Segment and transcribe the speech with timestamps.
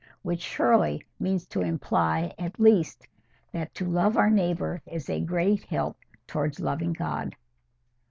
[0.23, 3.05] '—which surely means to imply at least
[3.51, 7.35] that to love our neighbour is a great help towards loving God.